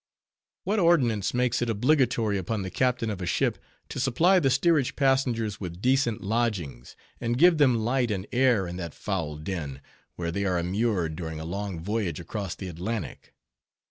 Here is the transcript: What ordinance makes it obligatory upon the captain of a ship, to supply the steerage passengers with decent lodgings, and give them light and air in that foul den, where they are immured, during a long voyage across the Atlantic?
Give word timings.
What 0.63 0.79
ordinance 0.79 1.31
makes 1.31 1.61
it 1.61 1.69
obligatory 1.69 2.39
upon 2.39 2.63
the 2.63 2.71
captain 2.71 3.11
of 3.11 3.21
a 3.21 3.27
ship, 3.27 3.59
to 3.89 3.99
supply 3.99 4.39
the 4.39 4.49
steerage 4.49 4.95
passengers 4.95 5.59
with 5.59 5.79
decent 5.79 6.23
lodgings, 6.23 6.95
and 7.19 7.37
give 7.37 7.59
them 7.59 7.75
light 7.85 8.09
and 8.09 8.25
air 8.31 8.65
in 8.65 8.77
that 8.77 8.95
foul 8.95 9.35
den, 9.35 9.79
where 10.15 10.31
they 10.31 10.43
are 10.43 10.57
immured, 10.57 11.15
during 11.15 11.39
a 11.39 11.45
long 11.45 11.79
voyage 11.79 12.19
across 12.19 12.55
the 12.55 12.67
Atlantic? 12.67 13.35